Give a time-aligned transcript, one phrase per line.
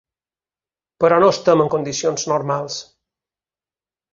[1.03, 2.79] Però no estem en condicions normals.